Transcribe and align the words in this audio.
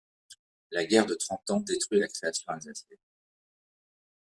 La 0.71 0.83
guerre 0.83 1.05
de 1.05 1.13
Trente 1.13 1.47
Ans 1.51 1.59
détruit 1.59 1.99
la 1.99 2.07
création 2.07 2.47
alsacienne. 2.51 2.97